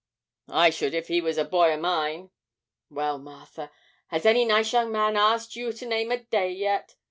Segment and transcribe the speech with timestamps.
[0.49, 2.31] I should if he was a boy o' mine.
[2.89, 3.69] Well, Martha,
[4.07, 6.95] has any nice young man asked you to name a day yet?